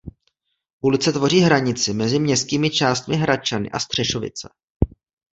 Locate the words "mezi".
1.93-2.19